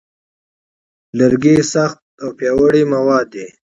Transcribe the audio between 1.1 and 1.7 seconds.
لرګی